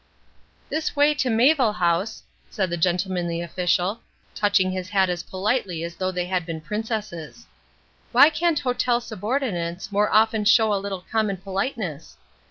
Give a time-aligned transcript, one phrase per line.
[0.67, 4.01] "This way to the Mayville House," said the gentlemanly official,
[4.33, 7.45] touching his hat as politely as though they had been princesses.
[8.11, 12.17] Why can't hotel subordinates more often show a little common politeness?